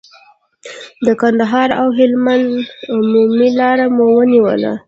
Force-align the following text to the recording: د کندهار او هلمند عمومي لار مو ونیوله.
د 1.05 1.07
کندهار 1.21 1.69
او 1.81 1.87
هلمند 1.99 2.47
عمومي 2.95 3.49
لار 3.59 3.79
مو 3.95 4.05
ونیوله. 4.17 4.73